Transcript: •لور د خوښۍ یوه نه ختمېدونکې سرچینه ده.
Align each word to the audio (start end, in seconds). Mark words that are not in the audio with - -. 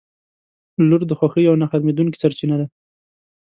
•لور 0.87 1.01
د 1.07 1.11
خوښۍ 1.19 1.41
یوه 1.47 1.57
نه 1.61 1.65
ختمېدونکې 1.71 2.21
سرچینه 2.23 2.55
ده. 2.59 2.65